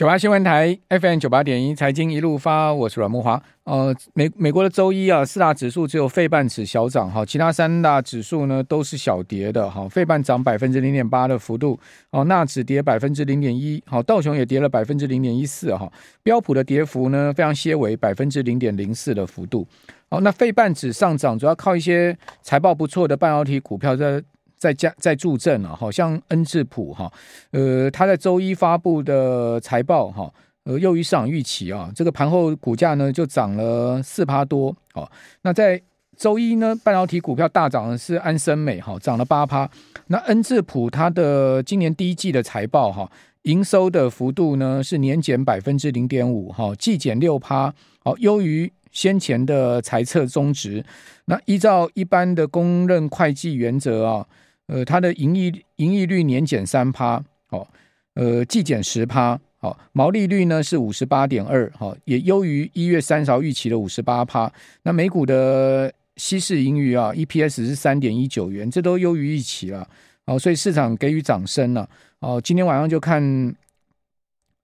[0.00, 3.38] 九八新闻台 FM 九八点一财经一路发，我是阮慕华。
[3.64, 9.86] 呃，美美国的周一啊，四大指数只有费半指小涨哈，其他三大指数呢都是小跌的哈。
[9.90, 11.78] 费半涨百分之零点八的幅度，
[12.12, 15.92] 哦，纳指跌百分之零点一，好，道琼也跌了百分之零点一四哈，
[16.22, 19.68] 标普的跌幅呢非常些微，百分之零点零四的幅度。
[20.08, 24.22] 好，那费半指上涨主要靠一些财报不错的半导体股票在。
[24.60, 27.10] 在加在助阵啊，好像恩智浦哈，
[27.50, 30.30] 呃，他在周一发布的财报哈，
[30.64, 35.10] 呃，优于市场预期啊，这个盘后股价呢就涨了四趴多哦。
[35.40, 35.80] 那在
[36.14, 39.68] 周一呢，半导体股票大涨的是安森美哈，涨了八趴。
[40.08, 43.10] 那恩智浦它的今年第一季的财报哈，
[43.44, 47.72] 营收的幅度呢是年减百分之零点五哈，季减六趴，
[48.04, 50.84] 好，优于先前的财测中值。
[51.24, 54.26] 那依照一般的公认会计原则啊。
[54.70, 57.66] 呃，它的盈利盈利率年减三趴，哦，
[58.14, 64.50] 呃，季减十趴，好，毛利率呢是五十八点二，好，也优于一月三十号预期的五十八趴。
[64.84, 69.88] 那每股的稀释盈余啊，EPS 是三点一九元，这都优于预期了，
[70.26, 71.90] 哦，所以市场给予掌声了，
[72.20, 73.20] 哦，今天晚上就看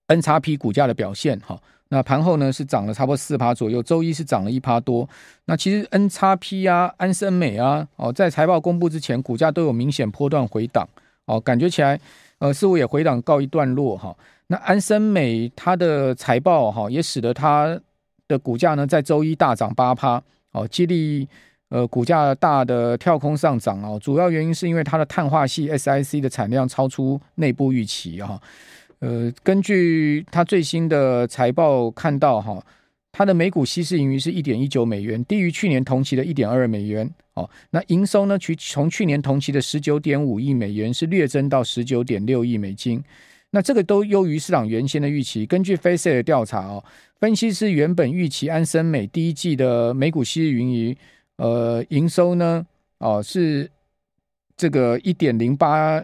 [0.07, 1.61] NXP 股价的表现，哈。
[1.89, 5.09] 那盘后呢是涨了差不多四趴左右，周一是涨了一趴多。
[5.45, 10.85] 那其实 NXP 啊、安森美啊，哦，在财报公布之前，股价都有明显波段回档，
[11.27, 12.01] 哦，感觉起来，
[12.39, 14.17] 呃，似乎也回档告一段落哈。
[14.49, 17.81] 那安森美它的财报哈，也使得它
[18.27, 20.21] 的股价呢在周一大涨八趴，
[20.51, 21.29] 哦，激励
[21.69, 23.97] 呃股价大的跳空上涨哦。
[24.03, 28.41] 主要原因是因为它的碳化系 SiC 的产量超出内部预期哈。
[29.01, 32.65] 呃，根据他最新的财报看到哈，
[33.13, 37.49] 它的每股稀释盈余是一点一九美元，低于去年同期的一点二美元哦。
[37.71, 43.05] 那营收呢，去从去年同期的十九点五亿美元是略增到十九点六亿美金，
[43.51, 45.45] 那这个都优于市场原先的预期。
[45.45, 46.83] 根据 Face 的调查哦，
[47.21, 50.97] 分析师原本预期安森美第一季的每股稀释盈余，
[51.37, 52.67] 呃，营收呢，
[52.99, 53.71] 哦是
[54.57, 56.03] 这个一点零八。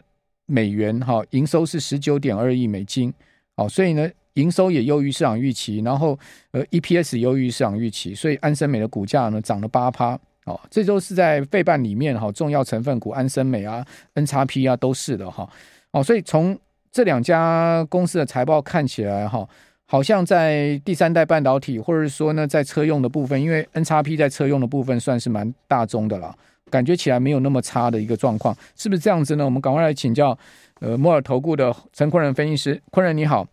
[0.53, 3.11] 美元哈，营收是十九点二亿美金，
[3.57, 6.19] 哦，所以呢，营收也优于市场预期，然后
[6.51, 13.83] 呃，EPS 优于市场预期，所以安森美的股价呢涨了八趴，哦，这都是在费半里面哈，重要成分股安森美啊、
[14.15, 15.49] NXP 啊都是的哈，
[15.93, 16.59] 哦，所以从
[16.91, 19.49] 这两家公司的财报看起来哈，
[19.87, 26.37] 好像在第三代半导体或者说呢在车用的部分，因为 NXP 在车用的部分算是蛮大宗的了。
[26.73, 29.45] 感觉起来没有那么差的一个状况，是不是这样子呢？
[29.45, 30.37] 我们赶快来请教，
[30.81, 33.47] 呃，摩尔投顾的陈坤仁分析师，坤仁你好，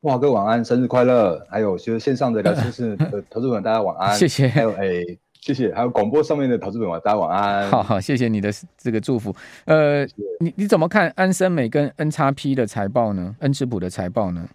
[0.00, 1.46] 慕驊哥晚安，生日快乐！
[1.48, 4.48] 还有就是线上的聊天室的投资朋友，大家晚安， 谢谢。
[4.48, 5.00] 还有哎，
[5.40, 5.72] 谢谢。
[5.72, 7.70] 还有广播上面的投资朋友，大家晚安。
[7.70, 9.32] 好好，谢谢你的这个祝福。
[9.66, 10.04] 呃，
[10.40, 13.36] 你你怎么看安森美跟 N 叉 P 的财报呢？
[13.38, 14.48] 恩智浦的财报呢？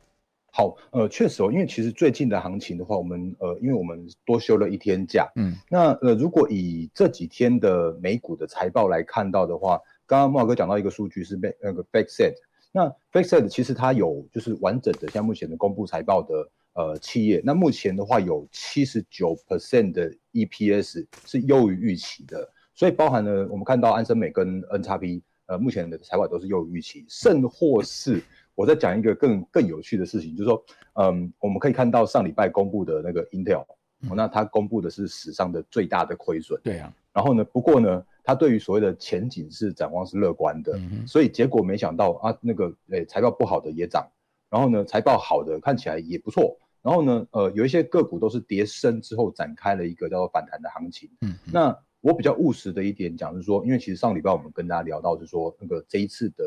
[0.58, 12.34] 好，呃，确实哦，因为其实最近的行情的话，我们呃，因为我们多休了一天假，嗯，那呃，如果以这几天的美股的财报来看到的话，刚刚慕驊哥讲到一个数据是被那个 FactSet，
[12.72, 28.24] 那 FactSet 其实它有就是完整的像目前的公布财报的呃企业，那目前的话有七十九 percent 的 EPS 是优于预期的，所以包含了我们看到安森美跟 N 叉 P 呃目前的财报都是优于预期，甚或是。
[28.58, 33.64] 我再讲一个更更有趣的事情，就是说，嗯，我们可以看到上礼拜公布的那个 Intel，
[34.02, 36.60] 嗯，那它公布的是史上的最大的亏损。
[36.64, 36.92] 对啊。
[37.14, 44.08] 然后呢，不过呢，它对于所谓的前景是展望是乐观的，嗯，所以结果没想到啊，那个诶财报不好的也涨，
[44.50, 51.08] 然后呢财报好的看起来也不错，然后呢，呃，有一些个股都是跌升之后展开了一个叫做反弹的行情。
[51.22, 56.44] 嗯，那我比较务实的一点讲是说，因为其实上礼拜我们跟大家聊到就是说，那个这一次的。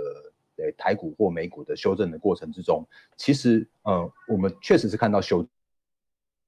[0.60, 5.47] 在台股或美股的修正的过程之中，其实，呃，我们确实是看到修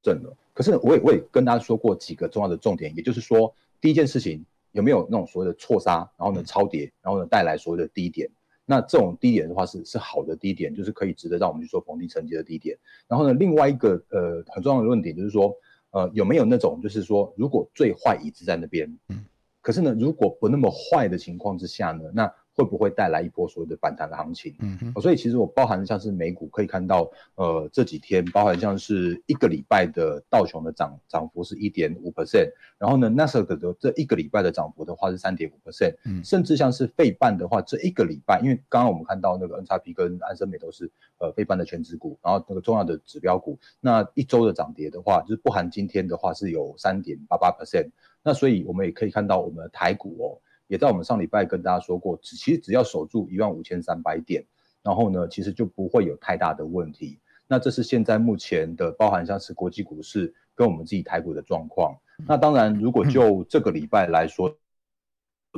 [0.03, 0.37] 正了。
[0.53, 8.29] 可是，我也我也跟大家说过几个重要的重点，也就是说，第一件事情有没有那种所谓的错杀，然后呢超跌，然后呢带来所谓的低点？
[8.65, 12.79] 那这种低点的话是是好的低点，就是可以值得让我们去做逢低承接的低点。
[13.09, 15.55] 然后呢，另外一个呃很重要的论点就是说，
[15.91, 19.25] 呃，有没有那种就是说，如果最坏已知在那边，嗯，
[19.61, 24.55] 可是呢，如果不那么坏的情况之下呢，那会不会带来一波所谓的反弹的行情？
[24.61, 47.89] 嗯哼，所以其实我包含像是美股可以看到，呃，这几天包含像是一个礼拜的道琼的涨涨幅是一点五 percent，然后呢，纳斯达克的这一个礼拜的涨幅的话是三点五 percent，嗯，甚至像是费半的话，这一个礼拜，因为刚刚我们看到那个 N 叉 P 跟安森美都是呃费半的全指股，然后那个重要的指标股，那一周的涨跌的话，就是不含今天的话是有三点八八 percent，
[48.23, 50.39] 那所以我们也可以看到我们的台股哦。
[50.67, 54.45] 也在我们上礼拜跟大家说过，其实只要守住一万五千三百点，
[54.83, 57.19] 然后呢，其实就不会有太大的问题。
[57.47, 61.95] 那这是现在目前的，包含像是国际股市跟我们自己台股的状况。
[62.27, 64.49] 那当然，如果就这个礼拜来说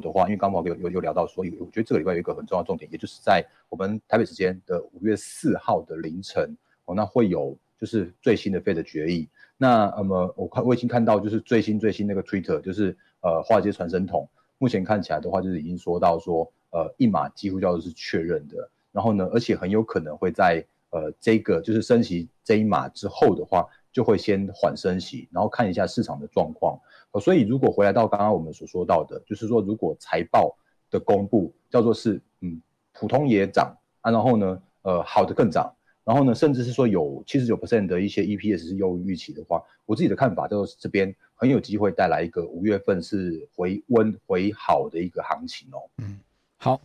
[0.03, 9.29] 的话，因为刚刚有有有聊到说，我觉得这个礼拜有一个很重要的重点，也就是在我们台北时间的五月四号的凌晨，哦，那会有就是最新的 Fed 的决议。
[9.57, 14.29] 那那么我看我已经看到就是最新最新那个 Twitter，就是呃华尔街传声筒，
[14.65, 18.71] 目前看起来的话就是已经说到说，呃一码几乎叫做是确认的。
[18.93, 26.81] 然后呢，而且很有可能会在呃这个就是升息这一码之后的话，就会先缓升息，然后看一下市场的状况。
[27.11, 30.57] 呃，所以如果回来到刚刚我们所说到的，就是说如果财报
[30.91, 32.59] 的公布叫做是嗯
[32.93, 35.71] 普通也涨啊，然后呢呃好的更涨，
[36.05, 45.79] 然后呢甚至是说有七十九 percent 的一些 EPS 是优于预期的话，我自己的看法就是这边很有机会带来一个五月份是回温回好的一个行情哦。
[45.99, 46.19] 嗯，
[46.59, 46.81] 好，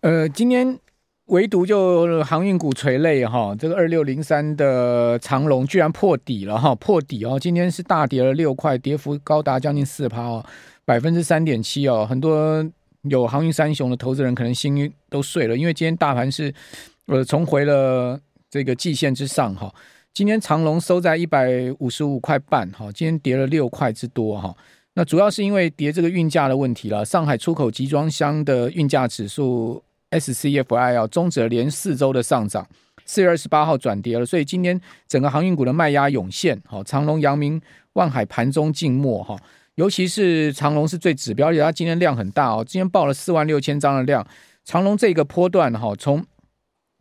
[0.00, 0.78] 呃，今天。
[1.28, 10.44] 唯独就航运股垂泪哈，这个二六零三的长龙居然破底了哈，破底哦，今天是大跌了六块，跌幅高达将近四趴哦，
[10.84, 12.62] 百分之三点七哦，很多
[13.04, 16.52] 有航运三雄的投资人可能心都碎了，因为今天大盘是
[17.06, 18.20] 呃重回了
[18.54, 19.74] 这个季线之上哈，
[20.12, 24.56] 今天长龙收在一百五十五块半哈，今天跌了六块之多哈，
[24.92, 29.82] 那主要是因为跌这个运价的问题了，上海出口集装箱的运价指数。
[30.12, 32.64] SCFI 要终止了连四周的上涨，
[33.04, 36.56] 四月二十八号转跌了，所以今天整个航运股的卖压涌现。
[36.64, 37.60] 好，长荣、阳明、
[37.94, 39.36] 万海盘中静默哈，
[39.74, 44.24] 尤其是长龙是最指标，而且它今天量很大哦，今天报了四万六千张的量。
[44.64, 46.24] 长荣这个波段哈，从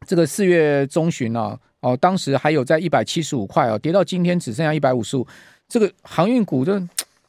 [0.05, 5.25] 这个四月中旬呢，哦，当时还有在一百七十五块哦，跌到今天只剩下一百五十五，
[5.67, 6.73] 这个航运股就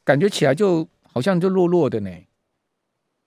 [0.05, 2.11] 感觉起来就好像就弱弱的呢。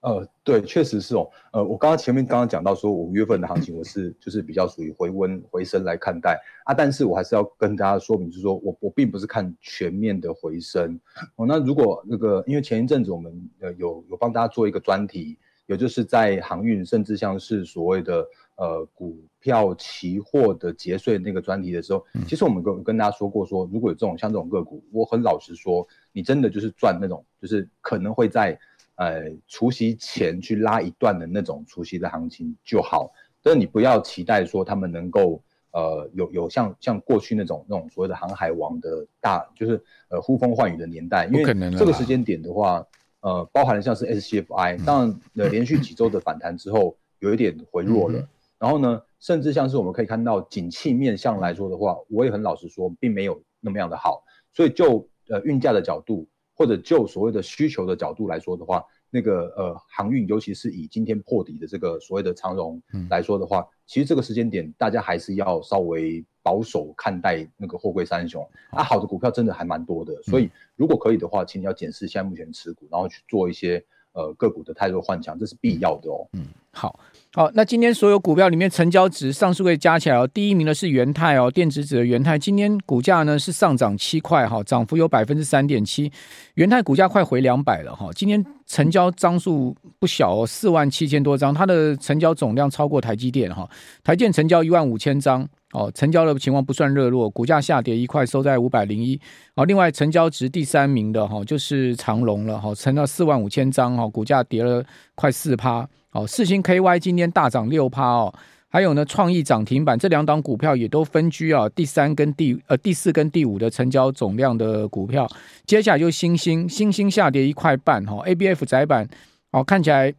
[0.02, 1.28] 呃，对，确实是哦。
[1.52, 10.98] 呃，我刚刚前面刚刚讲到说，五月份的行情我是就是比较属于回温回升来看待啊，但是我还是要跟大家说明，就是说我我并不是看全面的回升
[11.36, 11.46] 哦。
[11.48, 18.26] 那如果那个，因为前一阵子我们呃有有帮大家做一个专题，也就是在航运，甚至像是所谓的
[18.56, 28.60] 呃股票期货的节税那个专题的时候，其实我们跟跟大家说过说，如果有这种像这种个股，我很老实说，你真的就是赚那种，就是可能会在。
[29.00, 33.12] 呃，除夕前去拉一段的那种除夕的行情就好，
[33.44, 35.40] 但是你不要期待说他们能够
[35.70, 39.80] 呃有有像像过去那种那种所谓的航海王的大，就是
[40.10, 41.44] 呃呼风唤雨的年代，因为
[41.78, 42.84] 这个时间点的话，
[43.28, 48.26] 呃，包含了像是 SCFI，当然呃连续几周的反弹之后有一点回弱了，
[48.58, 56.26] 然后呢，甚至像是我们可以看到景气面向来说的话，我也很老实说，并没有那么样的好，所以就呃运价的角度。
[56.60, 68.48] 或者就所谓的需求的角度来说的话，那个呃航运，尤其是以今天破底的这个所谓的长荣来说的话，嗯、其实这个时间点大家还是要稍微保守看待那个货柜三雄。
[68.72, 73.84] 啊，好的股票真的还蛮多的，所以如果可以的话，请你要检视现在目前持股，然后去做一些
[74.18, 76.28] 呃个股的太弱换强，这是必要的哦。
[76.34, 77.00] 嗯，好。
[77.34, 86.12] 好，那今天所有股票里面成交值上述可以加起来哦，第一名的是元泰哦，电子纸的元泰，今天股价呢是上涨七块哈，涨幅有百分之三点七，
[86.56, 93.70] 元泰股价快回两百了哈，今天成交张数不小哦，四万七千多张，它的成交总量超过台积电哈，
[94.04, 99.20] 台积电成交一万五千张哦，成交的情况不算热络，股价下跌一块，收在五百零一，
[99.56, 104.84] 哦，另外成交值第三名的哈就是长隆了哈，成了四万五千张哈，股价跌了
[105.16, 105.88] 快四趴。
[106.12, 108.34] 哦，四星 KY 今天大涨六趴哦，
[108.70, 115.30] 还有呢，创意涨停板，这两档股票也都分居啊，第三跟第呃第四跟第五的成交总量的股票。
[115.66, 119.08] 接下来就欣兴，欣兴下跌一块半哈，ABF 窄板
[119.52, 120.12] 哦，看起来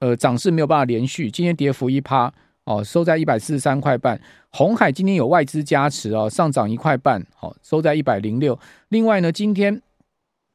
[0.00, 2.32] 呃涨势没有办法连续，今天跌幅一趴
[2.66, 4.20] 哦，收在一百四十三块半。
[4.50, 8.56] 红海今天有外资加持哦，上涨一块半，好，收在一百零六。
[8.90, 9.80] 另外呢，今天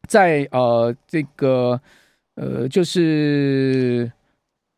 [0.08, 1.82] 在呃这个
[2.36, 4.12] 呃就是。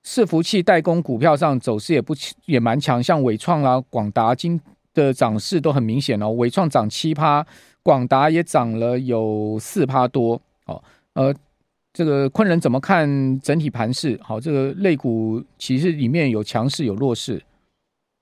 [0.06, 2.14] 伺服器代工股票上走势也不
[2.44, 4.60] 也蛮强，像伟创啊、广达今
[4.94, 6.30] 的涨势都很明显哦。
[6.32, 7.48] 伟创涨七趴，
[7.82, 10.42] 广达也涨了有四趴多。
[10.66, 11.34] 哦，呃，
[11.94, 14.20] 这个昆仁怎么看整体盘势？
[14.24, 17.42] 好，这个类股其实里面有强势有弱势。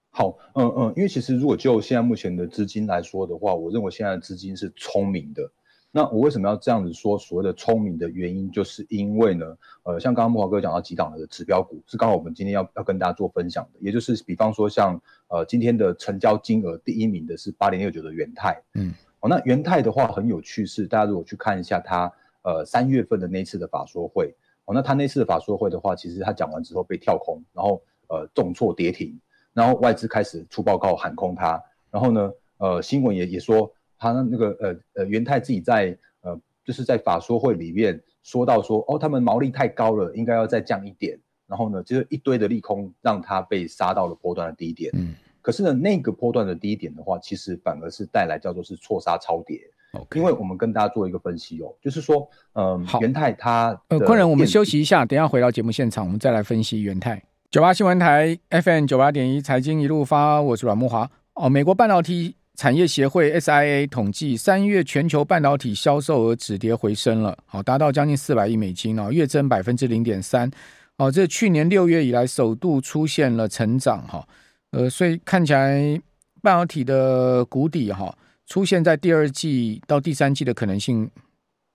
[0.10, 5.50] 好，嗯嗯，因为其实如果就现在目前的资金来说的话，我认为现在的资金是聪明的。
[5.94, 7.18] 那我为什么要这样子说？
[7.18, 9.46] 所谓的聪明的原因，就是因为呢，
[9.84, 22.12] 呃，像刚刚慕驊哥讲到几档的指标股，是刚好我们今天要要跟大家做分享的，也就是比方说像呃今天的成交金额第一名的是八零六九的元泰，嗯，哦，那元泰的话很有趣是，大家如果去看一下它
[22.44, 24.34] 呃三月份的那次的法说会，
[24.66, 29.20] 哦，那他那次的法说会的话，其实他讲完之后被跳空，然后呃重挫跌停，
[29.54, 32.32] 然后外资开始出报告喊空他，然后呢。
[32.64, 41.20] 呃新闻也也说，他那个呃呃元泰自己在呃就是在法说会里面说到说，哦，他们毛利太高了，应该要再降一点。
[41.48, 44.92] 然后呢，就是一堆的利空，让它被杀到了波段的低点。
[44.94, 49.60] 嗯，可是呢，那个波段的低点的话，其实反而是带来叫做是错杀超跌。
[49.94, 57.22] OK，因为我们跟大家做一个分析哦，就是说，嗯，好，元泰它呃，昆仁，我们休息一下，等一下回到节目现场，我们再来分析元泰。
[57.50, 61.10] 九八新闻台 FM 九八点一财经一路发，我是阮慕华。
[61.34, 70.50] 哦，美国半导体产业协会 SIA 统计，三月全球半导体销售额止跌回升了，好，达到将近四百亿美金哦，月增百分之零点三。
[70.98, 74.26] 哦，这去年六月以来首度出现了成长哈，
[74.72, 76.00] 呃，所以看起来
[76.42, 78.16] 半导体的谷底哈，
[78.52, 81.10] 出现在第二季到第三季的可能性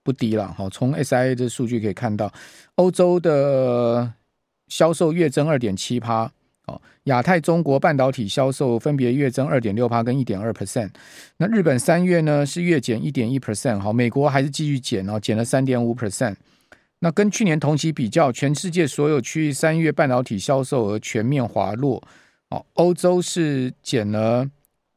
[0.03, 0.69] 不低了哈。
[0.69, 2.31] 从 SIA 的数据可以看到，
[2.75, 4.13] 欧洲的
[4.67, 6.31] 销售月增二点七趴，
[6.67, 10.91] 哦，亚太中国半导体销售分别月增二点六趴跟一点二 percent。
[11.37, 16.35] 那日本三月呢是月减一点一 percent，好，美国还是继续减哦，减了三点五 percent。
[16.99, 22.03] 那跟去年同期比较，全世界所有区域三月半导体销售额全面滑落。
[22.49, 24.47] 哦，欧洲是减了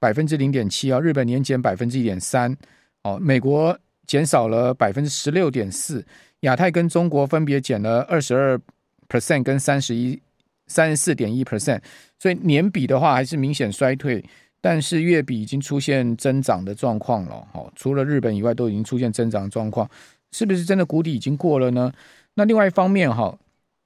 [0.01, 2.57] 百分之零点七啊，日本年减百分之一点三。
[3.05, 6.05] 哦，美国减少了百分之十六点四，
[6.41, 8.61] 亚太跟中国分别减了二十二
[9.09, 10.21] percent 跟三十一
[10.67, 11.81] 三十四点一 percent。
[12.19, 14.23] 所以年比的话还是明显衰退，
[14.61, 17.47] 但是月比已经出现增长的状况了。
[17.53, 19.89] 哦，除了日本以外，都已经出现增长状况。
[20.33, 21.93] 是不是真的谷底已经过了呢？
[22.35, 23.37] 那另外一方面哈，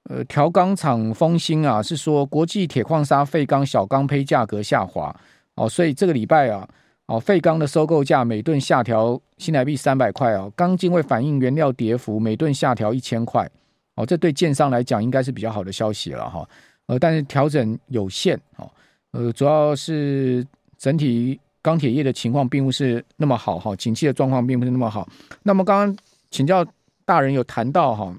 [0.09, 5.15] 呃，调钢厂丰兴啊，是说国际铁矿砂废钢小钢坯价格下滑
[5.55, 6.67] 哦，所以这个礼拜啊，
[7.07, 13.49] 哦，废钢的收购价每吨下调新台币三百块哦，钢筋会反映原料跌幅，每吨下调一千块
[13.95, 16.47] 哦，这对建商来讲应该是比较好的消息了哈，
[16.87, 18.69] 呃，但是调整有限哦，
[19.11, 20.45] 呃，主要是
[20.77, 25.07] 整体钢铁业的情况并不是那么好哈，景气的状况并不是那么好。
[25.43, 25.97] 那么刚刚。
[26.31, 26.65] 请教
[27.05, 28.13] 大人有谈到哈，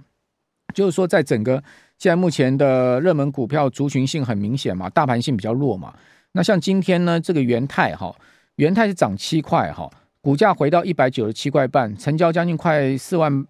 [0.73, 1.63] 就是说在整个
[1.99, 5.93] 现在目前的热门股票族群性很明显嘛，大盘性比较弱嘛。
[6.37, 8.15] 那像今天呢，这个元泰哈，
[8.57, 9.91] 元泰是涨七块哈，
[10.21, 13.47] 股价回到一百九十七块半，成交将近快四万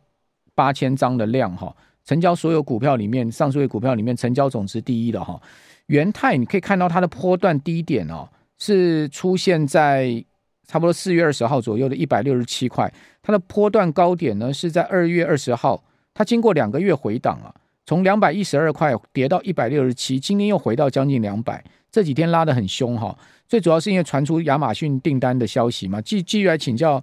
[0.54, 1.74] 八千张的量哈，
[2.04, 5.38] 成交所有股票里面，上市股票里面成交总值第一的哈。
[5.86, 10.24] 元泰你可以看到它的波段低点哦，是出现在。
[10.68, 15.80] 差不多四月二十号左右的一百六十七块，它的波段高点呢是在二月二十号，
[16.12, 21.62] 它经过两个月回档啊，从两百一十二块跌到一百六十七，今天又回到将近两百，
[21.96, 23.16] 这几天拉得很凶哈。
[23.48, 27.02] 最主要是因为传出亚马逊订单的消息嘛，继继续来请教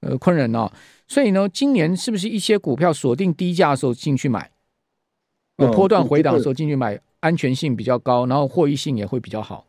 [0.00, 0.70] 呃昆人哦，
[1.08, 4.50] 所以呢，今年是不是一些股票锁定低价的时候进去买，
[5.56, 9.64] 有波段回档的时候进去买，安全性比较高，然后获益性也会比较好。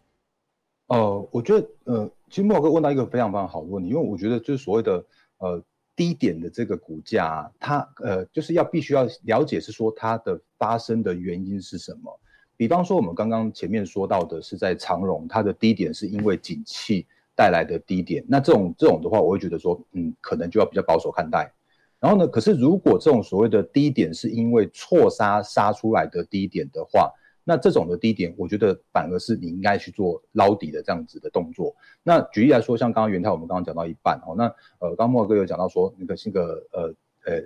[0.87, 2.11] 呃，我觉得呃。
[2.27, 5.05] 其实莫哥问到一个非常非常好的问题，因为我觉得就是所谓的
[5.37, 5.63] 呃
[5.95, 12.19] 低点的这个股价，它呃就是要必须要了解是说它的发生的原因是什么。
[12.57, 21.51] 比方说我们刚刚前面说到的是在长荣，它的低点是因为景气带来的低点，那这种这种的话，我会觉得说嗯可能就要比较保守看待。
[21.99, 27.11] 然后呢，可是如果这种所谓的低点是因为错杀杀出来的低点的话，
[27.43, 31.75] 那这种的低点，我觉得反而是你应该去做捞底的这样子的动作。
[32.03, 34.45] 那举例来说，像刚刚元太我们刚刚讲到一半哦，那
[34.79, 36.93] 呃，刚刚慕驊哥有讲到说那个那个呃
[37.25, 37.43] 呃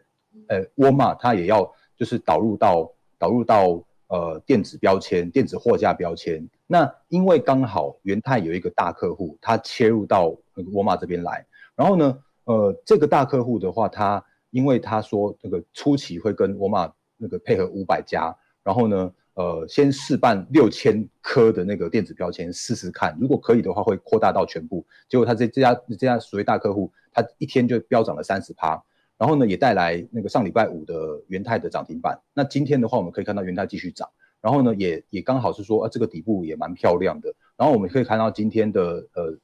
[0.48, 6.48] 呃沃尔玛它也要就是导入到导入到呃电子标签、电子货架标签。
[6.68, 10.28] 那因为刚好元泰有一个大客户，他切入到
[10.74, 11.44] 沃尔玛这边来，
[11.76, 19.12] 然后呢，呃，这个大客户的话，他因为他说那个初期会跟沃尔玛那个配合五百家，然后呢。
[19.36, 24.86] 呃，先试办六千颗的那个电子标签试试看，如果可以的话，会扩大到全部。
[25.08, 28.84] 结果他这这家这家所谓大客户，他一天就飙涨了三十趴，
[29.20, 32.20] 然后呢，也带来那个上礼拜五的元泰的涨停板。
[32.34, 34.10] 那今天的话，我们可以看到元泰继续涨，
[34.42, 37.32] 然后呢，也也刚好是说，啊，这个底部也蛮漂亮的。
[37.56, 39.38] 然后我们可以看到今天的呃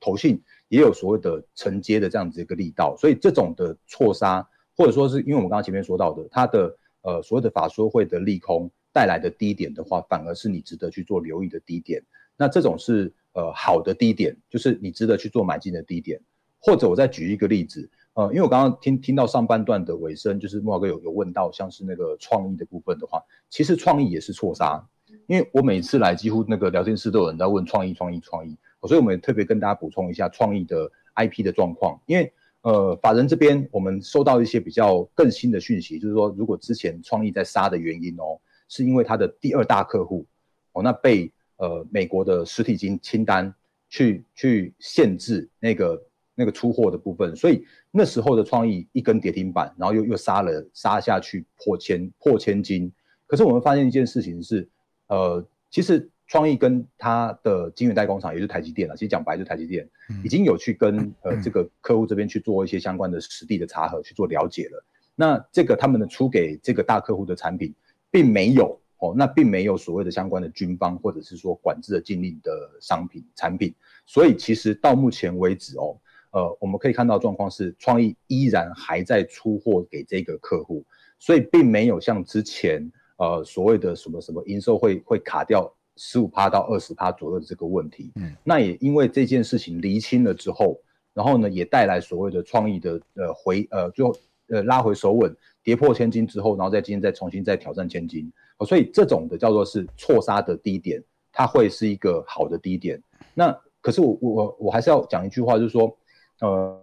[0.00, 8.70] 投信也有所谓的承接的这样子一个力道，所以这种的错杀，或者说是因为我们刚刚前面说到的，它的呃所谓的法说会的利空。
[8.92, 12.02] 带来的低点的话，反而是你值得去做留意的低点。
[12.34, 16.18] 那这种是呃好的低点，就是你值得去做买进的低点。
[16.60, 24.82] 或者我再举一个例子，呃，因为我刚刚听听到上半段的尾声，就是慕驊哥有有问到像是那个创意的部分的话，其实创意也是错杀。
[25.26, 32.00] 因为我每次来，几乎那个聊天室都有人在问创意、创意、创意，所以我们特别跟大家补充一下创意的 IP 的状况。
[32.06, 32.32] 因为
[32.62, 38.40] 呃，法人这边我们收到一些比较更新的讯息，就是说如果之前创意在杀的原因哦。
[38.68, 40.26] 是因为他的第二大客户
[40.72, 43.54] 哦，那被呃美国的实体经清单
[43.88, 46.02] 去去限制那个
[46.36, 52.92] 那个出货的部分，所以那时候的创意一根跌停板，然后又又杀了杀下去破千破千金。
[53.26, 54.68] 可是我们发现一件事情是，
[55.08, 59.88] 呃，其实创意跟它的晶圆代工厂，也就是台积电啊，其实讲白就台积电，
[60.22, 64.84] 已经有去跟 呃这个客户这边去做一些相关的实地的查核，去做了解了。
[65.14, 67.74] 那这个他们的出给这个大客户的产品，
[68.10, 72.50] 并没有哦，那并没有所谓的相关的军方或者是说管制的禁令的
[72.80, 73.74] 商品产品。
[74.04, 75.96] 所以其实到目前为止哦，
[76.36, 80.84] 呃，我们可以看到状况是，创意依然还在出货给这个客户，
[81.18, 82.90] 所以并没有像之前。
[83.18, 90.78] 呃，所谓的什么什么营收会会卡掉十五趴到二十趴左右的这个问题，嗯，那也因为这件事情厘清了之后，
[91.14, 94.14] 然后呢，也带来所谓的创意的呃回呃最后
[94.48, 101.02] 呃拉回手稳，跌破千金之后，然后在今天再重新再挑战千金，哦，所以这种的叫做是错杀的低点，
[101.32, 103.02] 它会是一个好的低点。
[103.32, 105.96] 那可是我我我还是要讲一句话，就是说，
[106.40, 106.82] 呃。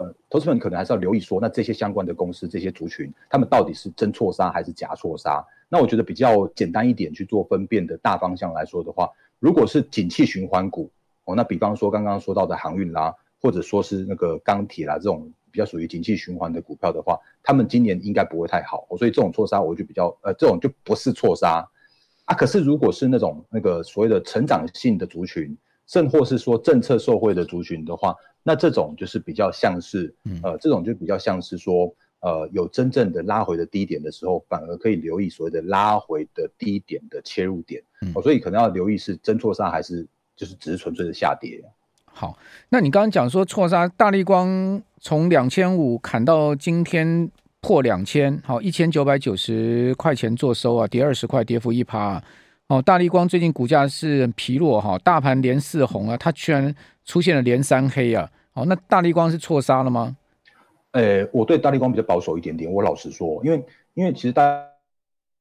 [0.00, 5.44] 呃，投资人可能还是要留意说，那这些相关的公司、这些族群，他们到底是真错杀还是假错杀？
[5.68, 9.10] 那我觉得比较简单一点去做分辨的大方向来说的话，
[9.40, 10.88] 如果是景气循环股
[11.24, 21.68] 哦，那比方说刚刚说到的航运啦，或者说是那个钢铁啦这种比较属于景气循环的股票的话，他们今年应该不会太好，所以这种错杀我就比较呃，这种就不是错杀
[22.24, 22.36] 啊。
[22.36, 25.58] 可是如果是那种那个所谓的成长性的族群，
[25.88, 37.82] 甚或是说政策受惠的族群的话，那这种就是比较像是，呃，这种就比较像是说，呃，有真正的拉回的低点的时候，反而可以留意所谓的拉回的低点的切入点，
[38.14, 41.64] 哦，所以可能要留意是真错杀还是就是只是纯粹的下跌。
[42.04, 47.30] 好，那你刚刚讲说错杀，大力光从两千五砍到今天
[47.60, 52.22] 破两千，好，一千九百九十块钱做收啊，跌二十块，跌幅一趴。
[52.68, 58.30] 哦，大立光最近股价是疲弱哈，大盘连四红啊，它居然出现了连三黑啊。
[58.52, 60.14] 哦，那大立光是错杀了吗？
[60.90, 62.70] 呃、我对大立光比较保守一点点。
[62.70, 64.42] 我老实说，因为因为其实大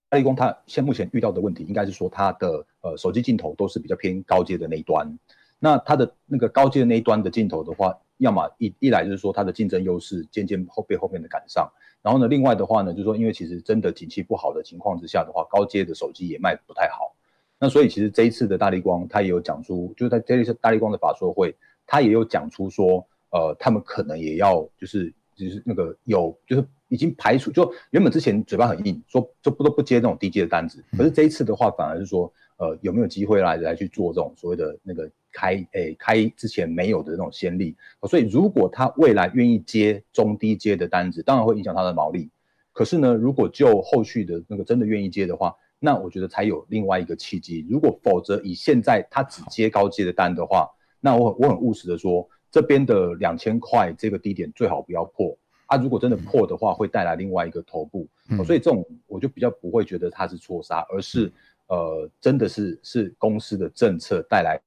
[0.07, 5.19] 大立光它现目前遇到的问题，应该是说它的呃手机镜头都是比较偏高阶的那一端。
[5.59, 11.69] 那它的那个高阶的那一端的镜头的话，要么一一来就是说它的竞争优势渐渐后被后面的赶上，
[12.01, 17.13] 然后呢，另外的话呢，就是说因为其实真的景气不好的情况之下的话，高阶的手机也卖不太好。
[17.59, 21.55] 那所以其实这一次的大力光，他也有讲出，就是在这一次大力光的法说会。
[21.89, 37.73] 他也有讲出说，呃，他们可能也要就是就是那个有就是已经排除，就原本之前嘴巴很硬，说就不都不接那种低阶的单子，可是这一次的话，反而是说，呃，有没有机会来来去做这种所谓的那个开诶、欸、开之前没有的那种先例，
[38.09, 42.29] 所以如果他未来愿意接中低阶的单子，当然会影响他的毛利。
[42.73, 47.65] 可是呢，如果就后续的那个真的愿意接的话，那我觉得才有另外一个契机。
[47.69, 55.37] 如果否则以现在他只接高阶的单的话，那我我很务实的说，这边的两千块这个低点最好不要破
[55.67, 55.77] 啊！
[55.77, 58.07] 如果真的破的话，会带来另外一个头部，
[58.45, 61.31] 所以这种我就比较不会觉得它是错杀，而是
[61.67, 64.59] 呃，真的是是公司的政策带来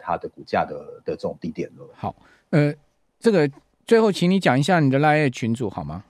[0.00, 1.88] 它的股价的的这种低点了。
[1.92, 2.16] 好，
[2.50, 2.72] 呃，
[3.18, 3.50] 这个
[3.86, 6.04] 最后请你讲一下你的 LINE 群组好吗？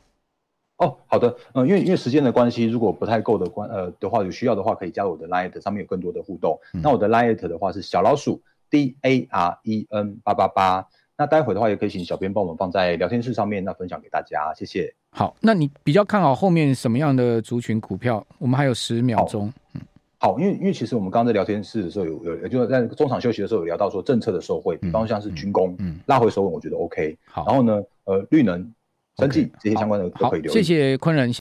[0.79, 6.59] 哦，好的，嗯、呃，因为因为时间的关系，如果不太够的关呃的话，有需要的话可以加入我的 LINE，上面有更多的互动。
[6.75, 8.43] 嗯、那我的 LINE 的话是小老鼠。
[8.71, 10.87] D A R E N 八八八，
[11.17, 14.93] 那待会的话也可以请小编帮我们放在聊天室上面，那分享给大家，谢谢。
[15.09, 18.23] 好，那你比较看好后面什么样的族群股票？
[18.37, 19.51] 我们还有十秒钟。
[19.73, 19.81] 嗯，
[20.19, 27.17] 好，因为因为其实我们刚刚在聊天室的时候有有，也就是在中场休息的时候有聊到说政策的受惠，比方像是军工，嗯，嗯拉回手稳，我觉得 OK。
[27.25, 28.71] 好，然后呢，呃，绿能、
[29.19, 30.55] 生技这些相关的都可以留意。
[30.55, 31.33] 谢谢坤仁。